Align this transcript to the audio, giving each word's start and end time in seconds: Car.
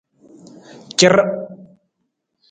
Car. 0.99 1.15